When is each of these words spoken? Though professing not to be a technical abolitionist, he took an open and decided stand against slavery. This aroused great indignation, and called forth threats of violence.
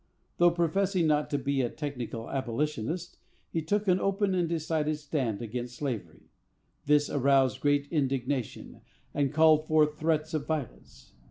Though 0.37 0.49
professing 0.49 1.05
not 1.05 1.29
to 1.29 1.37
be 1.37 1.61
a 1.61 1.69
technical 1.69 2.27
abolitionist, 2.27 3.19
he 3.51 3.61
took 3.61 3.87
an 3.87 3.99
open 3.99 4.33
and 4.33 4.49
decided 4.49 4.97
stand 4.97 5.43
against 5.43 5.75
slavery. 5.75 6.23
This 6.87 7.07
aroused 7.07 7.61
great 7.61 7.87
indignation, 7.91 8.81
and 9.13 9.31
called 9.31 9.67
forth 9.67 9.99
threats 9.99 10.33
of 10.33 10.47
violence. 10.47 11.13